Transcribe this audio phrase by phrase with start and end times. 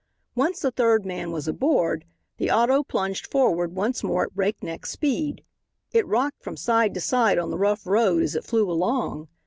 [0.33, 2.05] Once the third man was aboard,
[2.37, 5.43] the auto plunged forward once more at breakneck speed.
[5.91, 9.27] It rocked from side to side on the rough road as it flew along.